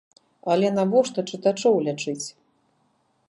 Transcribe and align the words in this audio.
Але 0.53 0.69
навошта 0.77 1.25
чытачоў 1.33 1.75
лячыць? 1.87 2.25